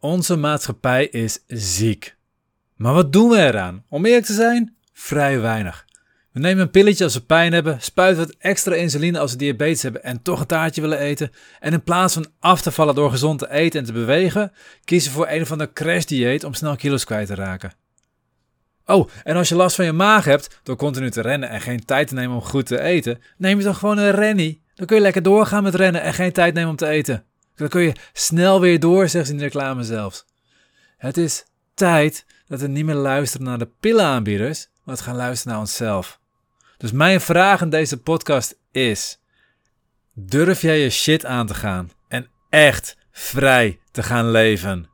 Onze 0.00 0.36
maatschappij 0.36 1.06
is 1.06 1.38
ziek. 1.46 2.16
Maar 2.76 2.94
wat 2.94 3.12
doen 3.12 3.30
we 3.30 3.36
eraan? 3.36 3.84
Om 3.88 4.06
eerlijk 4.06 4.26
te 4.26 4.32
zijn, 4.32 4.76
vrij 4.92 5.40
weinig. 5.40 5.86
We 6.32 6.40
nemen 6.40 6.62
een 6.62 6.70
pilletje 6.70 7.04
als 7.04 7.14
we 7.14 7.20
pijn 7.20 7.52
hebben, 7.52 7.80
spuiten 7.80 8.26
wat 8.26 8.34
extra 8.38 8.74
insuline 8.74 9.18
als 9.18 9.32
we 9.32 9.38
diabetes 9.38 9.82
hebben 9.82 10.04
en 10.04 10.22
toch 10.22 10.40
een 10.40 10.46
taartje 10.46 10.80
willen 10.80 10.98
eten. 10.98 11.30
En 11.60 11.72
in 11.72 11.82
plaats 11.82 12.14
van 12.14 12.26
af 12.40 12.62
te 12.62 12.70
vallen 12.70 12.94
door 12.94 13.10
gezond 13.10 13.38
te 13.38 13.50
eten 13.50 13.80
en 13.80 13.86
te 13.86 13.92
bewegen, 13.92 14.52
kiezen 14.84 15.10
we 15.10 15.16
voor 15.16 15.28
een 15.28 15.42
of 15.42 15.52
ander 15.52 15.72
crashdieet 15.72 16.44
om 16.44 16.54
snel 16.54 16.76
kilo's 16.76 17.04
kwijt 17.04 17.26
te 17.26 17.34
raken. 17.34 17.72
Oh, 18.86 19.08
en 19.24 19.36
als 19.36 19.48
je 19.48 19.54
last 19.54 19.76
van 19.76 19.84
je 19.84 19.92
maag 19.92 20.24
hebt 20.24 20.60
door 20.62 20.76
continu 20.76 21.10
te 21.10 21.20
rennen 21.20 21.48
en 21.48 21.60
geen 21.60 21.84
tijd 21.84 22.08
te 22.08 22.14
nemen 22.14 22.36
om 22.36 22.42
goed 22.42 22.66
te 22.66 22.80
eten, 22.80 23.22
neem 23.36 23.58
je 23.58 23.64
dan 23.64 23.74
gewoon 23.74 23.98
een 23.98 24.10
rennie. 24.10 24.62
Dan 24.74 24.86
kun 24.86 24.96
je 24.96 25.02
lekker 25.02 25.22
doorgaan 25.22 25.62
met 25.62 25.74
rennen 25.74 26.02
en 26.02 26.14
geen 26.14 26.32
tijd 26.32 26.54
nemen 26.54 26.70
om 26.70 26.76
te 26.76 26.86
eten. 26.86 27.24
Dan 27.58 27.68
kun 27.68 27.82
je 27.82 27.92
snel 28.12 28.60
weer 28.60 28.80
door, 28.80 29.08
zegt 29.08 29.26
ze 29.26 29.32
in 29.32 29.38
de 29.38 29.44
reclame 29.44 29.82
zelfs. 29.82 30.24
Het 30.96 31.16
is 31.16 31.44
tijd 31.74 32.24
dat 32.46 32.60
we 32.60 32.66
niet 32.66 32.84
meer 32.84 32.94
luisteren 32.94 33.46
naar 33.46 33.58
de 33.58 33.70
pillenaanbieders, 33.80 34.68
maar 34.84 34.96
gaan 34.96 35.16
luisteren 35.16 35.52
naar 35.52 35.62
onszelf. 35.62 36.20
Dus 36.76 36.92
mijn 36.92 37.20
vraag 37.20 37.60
in 37.60 37.70
deze 37.70 37.96
podcast 37.96 38.58
is: 38.70 39.18
durf 40.12 40.60
jij 40.60 40.78
je 40.78 40.90
shit 40.90 41.24
aan 41.24 41.46
te 41.46 41.54
gaan 41.54 41.90
en 42.08 42.26
echt 42.50 42.96
vrij 43.10 43.80
te 43.90 44.02
gaan 44.02 44.30
leven? 44.30 44.88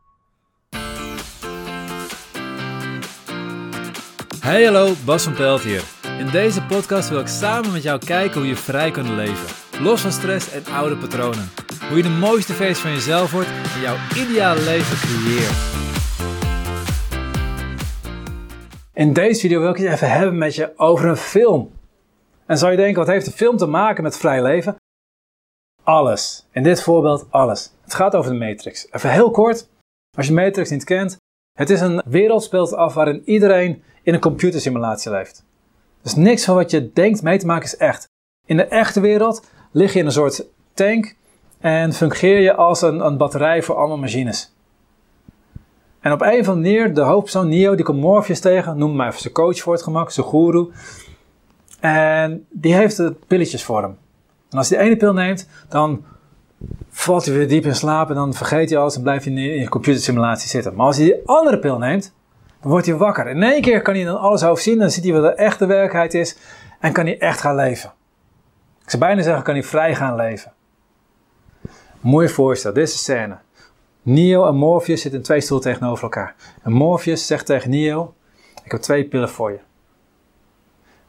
Hey 4.41 4.65
hallo, 4.65 4.95
Bas 5.05 5.23
van 5.23 5.35
Pelt 5.35 5.63
hier. 5.63 5.83
In 6.19 6.31
deze 6.31 6.63
podcast 6.63 7.09
wil 7.09 7.21
ik 7.21 7.27
samen 7.27 7.73
met 7.73 7.83
jou 7.83 8.05
kijken 8.05 8.41
hoe 8.41 8.49
je 8.49 8.57
vrij 8.57 8.91
kunt 8.91 9.09
leven. 9.09 9.47
Los 9.81 10.01
van 10.01 10.13
stress 10.13 10.51
en 10.51 10.67
oude 10.67 10.97
patronen. 10.97 11.64
Hoe 11.89 11.97
je 11.97 12.03
de 12.03 12.09
mooiste 12.09 12.53
versie 12.53 12.83
van 12.83 12.93
jezelf 12.93 13.33
wordt 13.33 13.49
en 13.49 13.81
jouw 13.81 13.97
ideale 14.17 14.61
leven 14.61 14.97
creëert. 14.97 15.73
In 18.95 19.13
deze 19.13 19.41
video 19.41 19.61
wil 19.61 19.71
ik 19.71 19.77
het 19.77 19.93
even 19.93 20.11
hebben 20.11 20.39
met 20.39 20.55
je 20.55 20.79
over 20.79 21.09
een 21.09 21.17
film. 21.17 21.73
En 22.47 22.59
zou 22.59 22.71
je 22.71 22.77
denken, 22.77 22.97
wat 22.97 23.07
heeft 23.07 23.25
de 23.25 23.33
film 23.33 23.57
te 23.57 23.67
maken 23.67 24.03
met 24.03 24.17
vrij 24.17 24.43
leven? 24.43 24.77
Alles. 25.83 26.47
In 26.53 26.63
dit 26.63 26.83
voorbeeld 26.83 27.27
alles. 27.31 27.73
Het 27.83 27.95
gaat 27.95 28.15
over 28.15 28.33
de 28.33 28.39
Matrix. 28.39 28.87
Even 28.91 29.11
heel 29.11 29.31
kort, 29.31 29.69
als 30.17 30.27
je 30.27 30.33
Matrix 30.33 30.71
niet 30.71 30.85
kent. 30.85 31.17
Het 31.59 31.71
is 31.71 31.81
een 31.81 32.03
wereld 32.05 32.43
speelt 32.43 32.73
af 32.73 32.95
waarin 32.95 33.23
iedereen 33.25 33.83
in 34.03 34.15
een 34.15 34.21
computersimulatie 34.21 35.11
leeft. 35.11 35.45
Dus 36.03 36.15
niks 36.15 36.45
van 36.45 36.55
wat 36.55 36.71
je 36.71 36.93
denkt 36.93 37.23
mee 37.23 37.39
te 37.39 37.47
maken 37.47 37.65
is 37.65 37.77
echt. 37.77 38.09
In 38.47 38.57
de 38.57 38.65
echte 38.65 39.01
wereld 39.01 39.47
lig 39.73 39.93
je 39.93 39.99
in 39.99 40.07
een 40.07 40.13
soort 40.13 40.47
tank 40.75 41.15
en 41.65 41.93
fungeer 41.93 42.41
je 42.41 42.55
als 42.55 42.83
een, 42.83 43.07
een 43.07 43.17
batterij 43.17 43.63
voor 43.63 43.75
allemaal 43.75 43.99
machines. 43.99 44.55
En 46.01 46.13
op 46.13 46.21
een 46.21 46.41
of 46.41 46.49
andere 46.49 46.55
manier, 46.55 46.95
de 46.95 47.01
hoofdpersoon 47.01 47.49
Neo, 47.49 47.75
die 47.75 47.85
komt 47.85 48.01
Morpheus 48.01 48.41
tegen, 48.41 48.79
noem 48.79 48.97
maar 48.97 49.09
even 49.09 49.21
zijn 49.21 49.35
coach 49.35 49.59
voor 49.59 49.73
het 49.73 49.83
gemak, 49.83 50.11
zijn 50.11 50.27
guru. 50.27 50.71
En 51.81 52.47
die 52.51 52.75
heeft 52.75 52.97
de 52.97 53.15
pilletjes 53.27 53.65
voor 53.65 53.83
hem. 53.83 53.99
En 54.51 54.59
als 54.59 54.69
hij 54.69 54.79
de 54.79 54.85
ene 54.85 54.97
pil 54.97 55.13
neemt, 55.13 55.49
dan 55.69 56.05
valt 56.91 57.25
hij 57.25 57.35
weer 57.35 57.49
diep 57.49 57.65
in 57.65 57.75
slaap 57.75 58.09
en 58.09 58.15
dan 58.15 58.35
vergeet 58.35 58.71
hij 58.71 58.79
alles 58.79 58.97
en 58.97 59.03
blijft 59.03 59.25
hij 59.25 59.35
in 59.35 59.61
je 59.61 59.69
computersimulatie 59.69 60.49
zitten. 60.49 60.75
Maar 60.75 60.87
als 60.87 60.97
hij 60.97 61.05
die 61.07 61.21
andere 61.27 61.59
pil 61.59 61.79
neemt, 61.79 62.15
dan 62.61 62.71
wordt 62.71 62.87
hij 62.87 62.97
wakker. 62.97 63.27
In 63.27 63.43
één 63.43 63.63
keer 63.63 63.83
kan 63.83 63.95
hij 63.95 64.05
dan 64.05 64.19
alles 64.19 64.45
overzien, 64.45 64.79
dan 64.79 64.91
ziet 64.91 65.05
hij 65.05 65.13
wat 65.13 65.23
de 65.23 65.35
echte 65.35 65.67
werkelijkheid 65.67 66.15
is 66.15 66.37
en 66.81 66.93
kan 66.93 67.05
hij 67.05 67.19
echt 67.19 67.41
gaan 67.41 67.55
leven. 67.55 67.93
Ik 68.83 68.91
zou 68.91 69.03
bijna 69.03 69.23
zeggen, 69.23 69.43
kan 69.43 69.55
hij 69.55 69.63
vrij 69.63 69.95
gaan 69.95 70.17
leven. 70.17 70.54
Mooi 72.05 72.29
voorstel, 72.29 72.73
dit 72.73 72.87
is 72.87 72.93
de 72.93 72.99
scène. 72.99 73.39
Neo 74.03 74.47
en 74.47 74.55
Morpheus 74.55 75.01
zitten 75.01 75.21
in 75.21 75.27
twee 75.27 75.41
stoelen 75.41 75.67
tegenover 75.67 76.03
elkaar. 76.03 76.35
En 76.63 76.73
Morpheus 76.73 77.27
zegt 77.27 77.47
tegen 77.47 77.71
Neo, 77.71 78.15
ik 78.65 78.71
heb 78.71 78.81
twee 78.81 79.05
pillen 79.05 79.29
voor 79.29 79.51
je. 79.51 79.59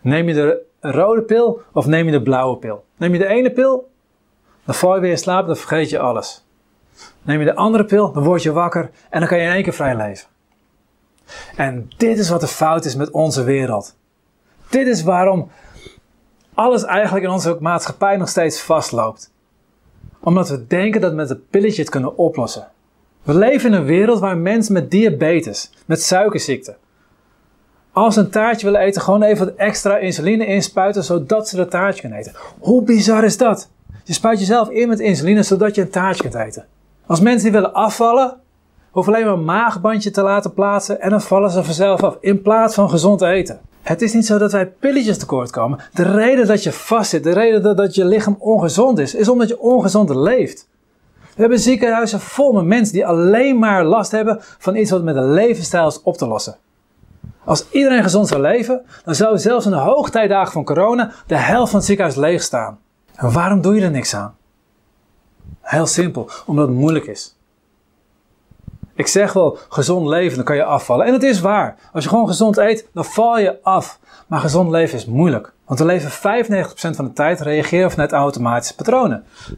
Neem 0.02 0.28
je 0.28 0.34
de 0.34 0.66
rode 0.80 1.22
pil 1.22 1.62
of 1.74 1.86
neem 1.86 2.06
je 2.06 2.12
de 2.12 2.22
blauwe 2.22 2.58
pil? 2.58 2.86
Neem 2.98 3.14
je 3.14 3.18
de 3.18 3.28
ene 3.28 3.52
pil, 3.52 3.90
dan 4.66 4.76
val 4.76 4.96
je 4.96 5.02
weer 5.02 5.12
in 5.12 5.18
slaap, 5.18 5.48
dan 5.48 5.56
vergeet 5.56 5.90
je 5.90 6.00
alles. 6.00 6.46
Neem 7.22 7.40
je 7.40 7.46
de 7.46 7.56
andere 7.56 7.86
pil, 7.86 8.12
dan 8.12 8.24
word 8.24 8.44
je 8.44 8.52
wakker 8.52 8.92
en 9.10 9.20
dan 9.20 9.30
kan 9.30 9.38
je 9.38 9.44
in 9.44 9.52
één 9.52 9.64
keer 9.64 9.74
vrij 9.74 9.96
leven. 9.96 10.28
En 11.56 11.90
dit 11.98 12.18
is 12.18 12.30
wat 12.30 12.42
de 12.42 12.48
fout 12.48 12.86
is 12.86 12.96
met 12.96 13.12
onze 13.12 13.44
wereld. 13.44 13.96
Dit 14.70 14.88
is 14.88 15.04
waarom 15.04 15.52
alles 16.54 16.84
eigenlijk 16.84 17.26
in 17.26 17.32
onze 17.32 17.58
maatschappij 17.60 18.18
nog 18.18 18.30
steeds 18.30 18.62
vastloopt. 18.62 19.34
Omdat 20.26 20.50
we 20.50 20.68
denken 20.68 21.02
dat 21.02 21.10
we 21.10 21.16
met 21.16 21.30
een 21.30 21.48
pilletje 21.50 21.82
het 21.82 21.92
kunnen 21.92 22.18
oplossen. 22.18 22.68
We 23.24 23.34
leven 23.34 23.72
in 23.72 23.78
een 23.78 23.86
wereld 23.86 24.20
waar 24.20 24.38
mensen 24.38 24.74
met 24.74 24.92
diabetes, 24.92 25.72
met 25.86 26.02
suikerziekte, 26.02 26.76
als 27.96 28.14
ze 28.14 28.20
een 28.20 28.30
taartje 28.30 28.66
willen 28.66 28.82
eten, 28.82 29.02
gewoon 29.02 29.22
even 29.22 29.46
wat 29.46 29.56
extra 29.56 29.98
insuline 29.98 30.46
inspuiten, 30.46 31.04
zodat 31.04 31.48
ze 31.48 31.56
dat 31.56 31.70
taartje 31.72 32.02
kunnen 32.02 32.20
eten. 32.20 32.34
Hoe 32.60 32.84
bizar 32.84 33.24
is 33.24 33.38
dat? 33.38 33.70
Je 34.04 34.14
spuit 34.14 34.40
jezelf 34.40 34.70
in 34.70 34.88
met 34.88 35.00
insuline, 35.00 35.44
zodat 35.44 35.76
je 35.76 35.82
een 35.82 35.90
taartje 35.90 36.22
kunt 36.22 36.36
eten. 36.36 36.66
Als 37.06 37.20
mensen 37.20 37.44
die 37.44 37.52
willen 37.52 37.74
afvallen, 37.74 38.38
hoeven 38.92 39.14
alleen 39.14 39.26
maar 39.26 39.34
een 39.34 39.44
maagbandje 39.44 40.12
te 40.12 40.22
laten 40.22 40.54
plaatsen 40.54 41.02
en 41.02 41.10
dan 41.10 41.22
vallen 41.22 41.50
ze 41.50 41.64
vanzelf 41.64 42.04
af, 42.04 42.18
in 42.20 42.42
plaats 42.42 42.74
van 42.74 42.90
gezond 42.90 43.22
eten. 43.22 43.60
Het 43.86 44.02
is 44.02 44.14
niet 44.14 44.26
zo 44.26 44.38
dat 44.38 44.52
wij 44.52 44.68
pilletjes 44.68 45.18
tekort 45.18 45.52
komen. 45.52 45.80
De 45.94 46.04
reden 46.04 46.48
dat 46.48 46.64
je 46.64 46.72
vastzit, 46.72 47.24
de 47.24 47.34
reden 47.34 47.64
dat, 47.64 47.78
dat 47.78 47.96
je 47.96 48.06
lichaam 48.06 48.36
ongezond 48.40 49.00
is, 49.00 49.16
is 49.16 49.30
omdat 49.30 49.48
je 49.48 49.60
ongezond 49.60 50.10
leeft. 50.10 50.68
We 51.20 51.42
hebben 51.42 51.60
ziekenhuizen 51.60 52.20
vol 52.20 52.54
met 52.54 52.66
mensen 52.66 52.94
die 52.94 53.06
alleen 53.06 53.60
maar 53.60 53.84
last 53.84 54.12
hebben 54.12 54.38
van 54.40 54.76
iets 54.76 54.92
wat 54.92 55.04
met 55.04 55.16
een 55.16 55.34
levensstijl 55.34 55.88
is 55.88 56.02
op 56.02 56.18
te 56.18 56.28
lossen. 56.28 56.56
Als 57.44 57.66
iedereen 57.70 58.04
gezond 58.04 58.28
zou 58.28 58.42
leven, 58.42 58.82
dan 59.04 59.16
zou 59.16 59.38
zelfs 59.38 59.66
in 59.66 59.72
de 59.72 59.78
hoogtijdagen 59.78 60.52
van 60.52 60.64
corona 60.64 61.12
de 61.28 61.38
helft 61.38 61.70
van 61.70 61.80
het 61.80 61.88
ziekenhuis 61.88 62.18
leeg 62.18 62.42
staan. 62.42 62.80
En 63.16 63.32
waarom 63.32 63.62
doe 63.62 63.76
je 63.76 63.82
er 63.82 63.92
niks 63.92 64.16
aan? 64.16 64.36
Heel 65.62 65.86
simpel, 65.88 66.30
omdat 66.46 66.68
het 66.68 66.78
moeilijk 66.78 67.06
is. 67.06 67.35
Ik 68.96 69.08
zeg 69.08 69.34
wel 69.34 69.58
gezond 69.70 70.08
leven, 70.08 70.36
dan 70.36 70.46
kan 70.46 70.56
je 70.56 70.64
afvallen. 70.64 71.06
En 71.06 71.14
het 71.14 71.24
is 71.24 71.40
waar. 71.40 71.76
Als 71.94 72.04
je 72.04 72.10
gewoon 72.10 72.28
gezond 72.28 72.58
eet, 72.58 72.88
dan 72.94 73.06
val 73.06 73.40
je 73.40 73.64
af. 73.64 74.00
Maar 74.28 74.40
gezond 74.40 74.72
leven 74.72 74.98
is 74.98 75.06
moeilijk. 75.06 75.54
Want 75.66 75.80
we 75.80 75.86
leven 75.86 76.12
95% 76.12 76.96
van 76.96 77.06
de 77.06 77.14
tijd 77.14 77.40
reageren 77.40 77.92
vanuit 77.92 78.12
automatische 78.12 78.76
patronen. 78.76 79.24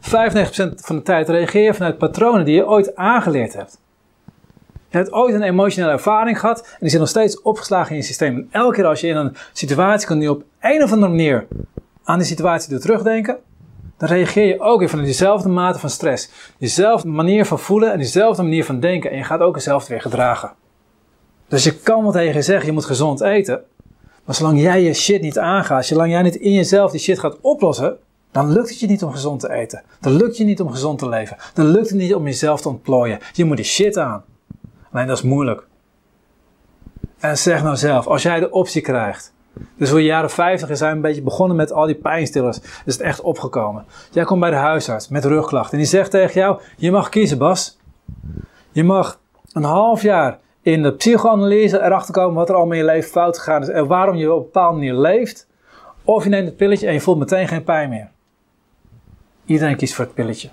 van 0.74 0.96
de 0.96 1.02
tijd 1.02 1.28
reageer 1.28 1.62
je 1.62 1.74
vanuit 1.74 1.98
patronen 1.98 2.44
die 2.44 2.54
je 2.54 2.66
ooit 2.66 2.96
aangeleerd 2.96 3.54
hebt. 3.54 3.78
Je 4.90 4.96
hebt 4.96 5.12
ooit 5.12 5.34
een 5.34 5.42
emotionele 5.42 5.92
ervaring 5.92 6.40
gehad 6.40 6.60
en 6.60 6.76
die 6.80 6.90
zit 6.90 7.00
nog 7.00 7.08
steeds 7.08 7.42
opgeslagen 7.42 7.90
in 7.90 7.96
je 7.96 8.02
systeem. 8.02 8.36
En 8.36 8.48
elke 8.50 8.74
keer 8.74 8.86
als 8.86 9.00
je 9.00 9.06
in 9.06 9.16
een 9.16 9.36
situatie 9.52 10.06
komt 10.06 10.20
die 10.20 10.30
op 10.30 10.42
een 10.60 10.82
of 10.82 10.92
andere 10.92 11.10
manier 11.10 11.46
aan 12.04 12.18
die 12.18 12.26
situatie 12.26 12.70
doet 12.70 12.80
terugdenken, 12.80 13.38
dan 13.98 14.08
reageer 14.08 14.46
je 14.46 14.60
ook 14.60 14.78
weer 14.78 14.88
vanuit 14.88 15.06
diezelfde 15.06 15.48
mate 15.48 15.78
van 15.78 15.90
stress. 15.90 16.30
Diezelfde 16.58 17.08
manier 17.08 17.46
van 17.46 17.58
voelen 17.58 17.92
en 17.92 17.98
diezelfde 17.98 18.42
manier 18.42 18.64
van 18.64 18.80
denken. 18.80 19.10
En 19.10 19.16
je 19.16 19.24
gaat 19.24 19.40
ook 19.40 19.54
hetzelfde 19.54 19.88
weer 19.88 20.00
gedragen. 20.00 20.52
Dus 21.48 21.64
je 21.64 21.74
kan 21.74 22.02
wel 22.02 22.12
tegen 22.12 22.34
je 22.34 22.42
zeggen, 22.42 22.66
je 22.66 22.72
moet 22.72 22.84
gezond 22.84 23.20
eten. 23.20 23.62
Maar 24.24 24.34
zolang 24.34 24.60
jij 24.60 24.82
je 24.82 24.94
shit 24.94 25.20
niet 25.20 25.38
aangaat, 25.38 25.86
zolang 25.86 26.10
jij 26.10 26.22
niet 26.22 26.36
in 26.36 26.52
jezelf 26.52 26.90
die 26.90 27.00
shit 27.00 27.18
gaat 27.18 27.40
oplossen, 27.40 27.98
dan 28.30 28.52
lukt 28.52 28.68
het 28.68 28.80
je 28.80 28.86
niet 28.86 29.02
om 29.02 29.12
gezond 29.12 29.40
te 29.40 29.52
eten. 29.52 29.82
Dan 30.00 30.12
lukt 30.12 30.26
het 30.26 30.36
je 30.36 30.44
niet 30.44 30.60
om 30.60 30.70
gezond 30.70 30.98
te 30.98 31.08
leven. 31.08 31.36
Dan 31.54 31.66
lukt 31.66 31.88
het 31.88 31.98
niet 31.98 32.14
om 32.14 32.24
jezelf 32.24 32.60
te 32.60 32.68
ontplooien. 32.68 33.18
Je 33.32 33.44
moet 33.44 33.56
die 33.56 33.64
shit 33.64 33.96
aan. 33.96 34.24
Alleen 34.92 35.06
dat 35.06 35.16
is 35.16 35.22
moeilijk. 35.22 35.66
En 37.18 37.38
zeg 37.38 37.62
nou 37.62 37.76
zelf, 37.76 38.06
als 38.06 38.22
jij 38.22 38.40
de 38.40 38.50
optie 38.50 38.82
krijgt. 38.82 39.32
Dus 39.76 39.88
voor 39.88 39.98
de 39.98 40.04
jaren 40.04 40.30
50 40.30 40.76
zijn 40.76 40.90
we 40.90 40.96
een 40.96 41.02
beetje 41.02 41.22
begonnen 41.22 41.56
met 41.56 41.72
al 41.72 41.86
die 41.86 41.94
pijnstillers. 41.94 42.60
Is 42.84 42.92
het 42.92 43.00
echt 43.00 43.20
opgekomen. 43.20 43.84
Jij 44.10 44.24
komt 44.24 44.40
bij 44.40 44.50
de 44.50 44.56
huisarts 44.56 45.08
met 45.08 45.24
rugklachten. 45.24 45.72
En 45.72 45.78
die 45.78 45.86
zegt 45.86 46.10
tegen 46.10 46.40
jou, 46.40 46.60
je 46.76 46.90
mag 46.90 47.08
kiezen 47.08 47.38
Bas. 47.38 47.78
Je 48.72 48.84
mag 48.84 49.20
een 49.52 49.64
half 49.64 50.02
jaar 50.02 50.38
in 50.62 50.82
de 50.82 50.92
psychoanalyse 50.92 51.80
erachter 51.80 52.14
komen 52.14 52.34
wat 52.34 52.48
er 52.48 52.54
allemaal 52.54 52.72
in 52.72 52.84
je 52.84 52.84
leven 52.84 53.10
fout 53.10 53.38
gegaan 53.38 53.62
is. 53.62 53.68
En 53.68 53.86
waarom 53.86 54.16
je 54.16 54.32
op 54.32 54.38
een 54.38 54.44
bepaalde 54.44 54.76
manier 54.76 54.94
leeft. 54.94 55.46
Of 56.04 56.24
je 56.24 56.30
neemt 56.30 56.46
het 56.46 56.56
pilletje 56.56 56.86
en 56.86 56.92
je 56.92 57.00
voelt 57.00 57.18
meteen 57.18 57.48
geen 57.48 57.64
pijn 57.64 57.88
meer. 57.88 58.10
Iedereen 59.44 59.76
kiest 59.76 59.94
voor 59.94 60.04
het 60.04 60.14
pilletje. 60.14 60.48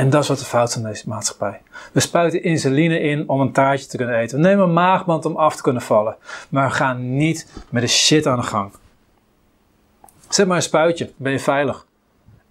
En 0.00 0.10
dat 0.10 0.22
is 0.22 0.28
wat 0.28 0.38
de 0.38 0.44
fout 0.44 0.68
is 0.76 0.82
deze 0.82 1.08
maatschappij. 1.08 1.62
We 1.92 2.00
spuiten 2.00 2.42
insuline 2.42 3.00
in 3.00 3.28
om 3.28 3.40
een 3.40 3.52
taartje 3.52 3.86
te 3.86 3.96
kunnen 3.96 4.18
eten. 4.18 4.40
We 4.40 4.46
nemen 4.46 4.64
een 4.64 4.72
maagband 4.72 5.24
om 5.24 5.36
af 5.36 5.56
te 5.56 5.62
kunnen 5.62 5.82
vallen. 5.82 6.16
Maar 6.48 6.68
we 6.68 6.74
gaan 6.74 7.16
niet 7.16 7.52
met 7.68 7.82
de 7.82 7.88
shit 7.88 8.26
aan 8.26 8.36
de 8.36 8.46
gang. 8.46 8.72
Zet 10.28 10.46
maar 10.46 10.56
een 10.56 10.62
spuitje, 10.62 11.12
ben 11.16 11.32
je 11.32 11.40
veilig. 11.40 11.86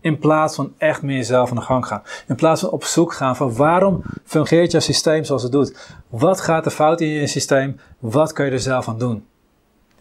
In 0.02 0.18
plaats 0.18 0.56
van 0.56 0.74
echt 0.78 1.02
meer 1.02 1.16
jezelf 1.16 1.50
aan 1.50 1.56
de 1.56 1.62
gang 1.62 1.88
gaan. 1.88 2.04
In 2.28 2.36
plaats 2.36 2.62
van 2.62 2.70
op 2.70 2.84
zoek 2.84 3.14
gaan 3.14 3.36
van 3.36 3.56
waarom 3.56 4.04
fungeert 4.26 4.72
jouw 4.72 4.82
systeem 4.82 5.24
zoals 5.24 5.44
het 5.44 5.52
doet. 5.52 5.96
Wat 6.10 6.42
gaat 6.42 6.66
er 6.66 6.72
fout 6.72 7.02
in 7.02 7.08
je 7.08 7.28
systeem? 7.28 7.80
Wat 8.00 8.34
kun 8.34 8.46
je 8.46 8.52
er 8.52 8.60
zelf 8.60 8.88
aan 8.88 8.98
doen? 8.98 9.26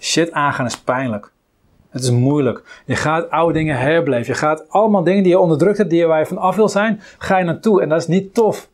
Shit 0.00 0.32
aangaan 0.32 0.66
is 0.66 0.78
pijnlijk. 0.78 1.30
Het 1.90 2.02
is 2.02 2.10
moeilijk. 2.10 2.82
Je 2.86 2.96
gaat 2.96 3.30
oude 3.30 3.52
dingen 3.52 3.78
herbeleven. 3.78 4.32
Je 4.32 4.38
gaat 4.38 4.70
allemaal 4.70 5.04
dingen 5.04 5.22
die 5.22 5.32
je 5.32 5.38
onderdrukt 5.38 5.78
hebt, 5.78 5.90
die 5.90 6.06
waar 6.06 6.18
je 6.18 6.26
van 6.26 6.38
af 6.38 6.56
wil 6.56 6.68
zijn, 6.68 7.00
ga 7.18 7.38
je 7.38 7.44
naartoe. 7.44 7.82
En 7.82 7.88
dat 7.88 8.00
is 8.00 8.06
niet 8.06 8.34
tof. 8.34 8.68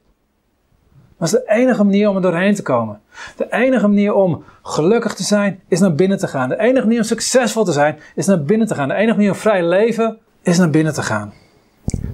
Dat 1.19 1.29
is 1.29 1.31
de 1.31 1.45
enige 1.47 1.85
manier 1.85 2.09
om 2.09 2.17
er 2.17 2.23
doorheen 2.23 2.55
te 2.55 2.63
komen. 2.63 3.01
De 3.37 3.47
enige 3.51 3.89
manier 3.89 4.15
om 4.15 4.45
gelukkig 4.63 5.15
te 5.15 5.23
zijn 5.23 5.61
is 5.69 5.81
naar 5.81 5.95
binnen 5.95 6.19
te 6.19 6.29
gaan. 6.29 6.49
De 6.49 6.59
enige 6.59 6.85
manier 6.85 6.99
om 6.99 7.05
succesvol 7.05 7.65
te 7.65 7.73
zijn 7.73 7.99
is 8.15 8.27
naar 8.27 8.43
binnen 8.43 8.67
te 8.67 8.75
gaan. 8.75 8.89
De 8.89 8.95
enige 8.95 9.17
manier 9.17 9.31
om 9.31 9.37
vrij 9.37 9.65
leven 9.65 10.19
is 10.43 10.59
naar 10.59 10.71
binnen 10.71 10.93
te 10.93 11.03
gaan. 11.03 11.33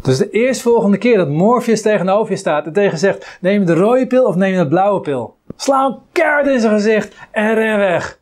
Dus 0.03 0.19
de 0.19 0.31
eerstvolgende 0.31 0.99
keer 0.99 1.17
dat 1.17 1.29
Morpheus 1.29 1.83
tegenover 1.83 2.31
je 2.31 2.39
staat 2.39 2.67
en 2.67 2.73
tegen 2.73 2.99
zegt: 2.99 3.39
neem 3.41 3.61
je 3.61 3.67
de 3.67 3.75
rode 3.75 4.07
pil 4.07 4.25
of 4.25 4.35
neem 4.35 4.53
je 4.53 4.59
de 4.59 4.69
blauwe 4.69 5.01
pil? 5.01 5.37
Sla 5.57 5.87
een 5.87 5.99
kaart 6.13 6.47
in 6.47 6.61
zijn 6.61 6.73
gezicht 6.73 7.15
en 7.31 7.55
ren 7.55 7.79
weg. 7.79 8.19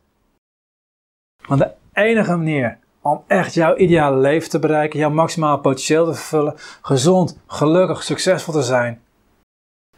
Want 1.47 1.61
de 1.61 1.71
enige 1.99 2.35
manier 2.35 2.77
om 3.01 3.23
echt 3.27 3.53
jouw 3.53 3.75
ideale 3.75 4.17
leven 4.17 4.49
te 4.49 4.59
bereiken, 4.59 4.99
jouw 4.99 5.09
maximale 5.09 5.59
potentieel 5.59 6.05
te 6.05 6.13
vervullen, 6.13 6.53
gezond, 6.81 7.37
gelukkig, 7.47 8.03
succesvol 8.03 8.53
te 8.53 8.61
zijn, 8.61 9.01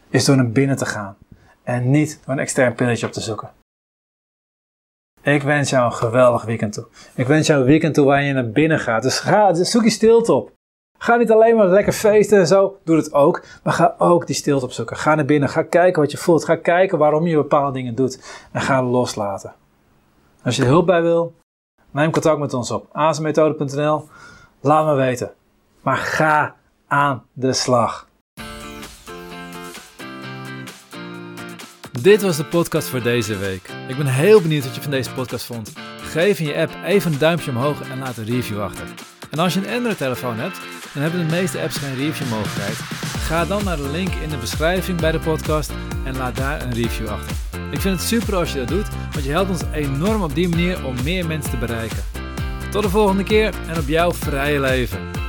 is 0.08 0.24
door 0.24 0.36
naar 0.36 0.50
binnen 0.50 0.76
te 0.76 0.86
gaan 0.86 1.16
en 1.62 1.90
niet 1.90 2.20
door 2.24 2.34
een 2.34 2.40
extern 2.40 2.74
pilletje 2.74 3.06
op 3.06 3.12
te 3.12 3.20
zoeken. 3.20 3.50
Ik 5.22 5.42
wens 5.42 5.70
jou 5.70 5.84
een 5.84 5.92
geweldig 5.92 6.44
weekend 6.44 6.72
toe. 6.72 6.86
Ik 7.14 7.26
wens 7.26 7.46
jou 7.46 7.60
een 7.60 7.66
weekend 7.66 7.94
toe 7.94 8.06
waar 8.06 8.22
je 8.22 8.32
naar 8.32 8.50
binnen 8.50 8.78
gaat. 8.78 9.02
Dus 9.02 9.18
ga, 9.18 9.54
zoek 9.54 9.84
je 9.84 9.90
stilte 9.90 10.32
op. 10.32 10.52
Ga 10.98 11.16
niet 11.16 11.30
alleen 11.30 11.56
maar 11.56 11.66
lekker 11.66 11.92
feesten 11.92 12.38
en 12.38 12.46
zo, 12.46 12.78
doe 12.84 12.96
het 12.96 13.12
ook. 13.12 13.44
Maar 13.62 13.72
ga 13.72 13.94
ook 13.98 14.26
die 14.26 14.36
stilte 14.36 14.64
opzoeken. 14.64 14.96
Ga 14.96 15.14
naar 15.14 15.24
binnen, 15.24 15.48
ga 15.48 15.62
kijken 15.62 16.02
wat 16.02 16.10
je 16.10 16.16
voelt. 16.16 16.44
Ga 16.44 16.56
kijken 16.56 16.98
waarom 16.98 17.26
je 17.26 17.36
bepaalde 17.36 17.72
dingen 17.72 17.94
doet. 17.94 18.46
En 18.52 18.60
ga 18.60 18.82
loslaten. 18.82 19.54
Als 20.42 20.56
je 20.56 20.62
er 20.62 20.68
hulp 20.68 20.86
bij 20.86 21.02
wil, 21.02 21.34
neem 21.92 22.10
contact 22.10 22.38
met 22.38 22.54
ons 22.54 22.70
op. 22.70 22.86
azemmethode.nl 22.92 24.08
Laat 24.60 24.86
me 24.86 24.94
weten. 24.94 25.30
Maar 25.80 25.96
ga 25.96 26.54
aan 26.86 27.22
de 27.32 27.52
slag. 27.52 28.08
Dit 32.00 32.22
was 32.22 32.36
de 32.36 32.44
podcast 32.44 32.88
voor 32.88 33.02
deze 33.02 33.36
week. 33.36 33.70
Ik 33.88 33.96
ben 33.96 34.06
heel 34.06 34.40
benieuwd 34.40 34.64
wat 34.64 34.74
je 34.74 34.82
van 34.82 34.90
deze 34.90 35.14
podcast 35.14 35.44
vond. 35.44 35.72
Geef 35.96 36.38
in 36.40 36.46
je 36.46 36.56
app 36.56 36.72
even 36.84 37.12
een 37.12 37.18
duimpje 37.18 37.50
omhoog 37.50 37.90
en 37.90 37.98
laat 37.98 38.16
een 38.16 38.24
review 38.24 38.62
achter. 38.62 38.86
En 39.30 39.38
als 39.38 39.54
je 39.54 39.60
een 39.60 39.74
Android-telefoon 39.74 40.36
hebt, 40.36 40.60
dan 40.92 41.02
hebben 41.02 41.28
de 41.28 41.34
meeste 41.34 41.60
apps 41.60 41.76
geen 41.76 41.94
review 41.94 42.28
mogelijkheid. 42.30 42.76
Ga 43.22 43.44
dan 43.44 43.64
naar 43.64 43.76
de 43.76 43.90
link 43.90 44.14
in 44.14 44.28
de 44.28 44.36
beschrijving 44.36 45.00
bij 45.00 45.12
de 45.12 45.18
podcast 45.18 45.72
en 46.04 46.16
laat 46.16 46.36
daar 46.36 46.62
een 46.62 46.74
review 46.74 47.08
achter. 47.08 47.41
Ik 47.72 47.80
vind 47.80 47.98
het 47.98 48.08
super 48.08 48.36
als 48.36 48.52
je 48.52 48.58
dat 48.58 48.68
doet, 48.68 48.88
want 49.12 49.24
je 49.24 49.30
helpt 49.30 49.50
ons 49.50 49.62
enorm 49.72 50.22
op 50.22 50.34
die 50.34 50.48
manier 50.48 50.86
om 50.86 50.94
meer 51.02 51.26
mensen 51.26 51.50
te 51.50 51.56
bereiken. 51.56 52.02
Tot 52.70 52.82
de 52.82 52.88
volgende 52.88 53.22
keer 53.22 53.54
en 53.68 53.78
op 53.78 53.88
jouw 53.88 54.12
vrije 54.12 54.60
leven. 54.60 55.21